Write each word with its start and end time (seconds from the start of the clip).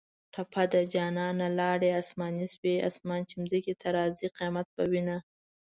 ټپه 0.33 0.63
ده: 0.71 0.81
جانانه 0.93 1.47
لاړې 1.59 1.89
اسماني 2.01 2.47
شوې 2.53 2.75
اسمان 2.89 3.21
چې 3.29 3.35
ځمکې 3.49 3.73
ته 3.81 3.87
راځۍ 3.97 4.27
قیامت 4.37 4.67
به 4.75 4.83
وینه 4.91 5.17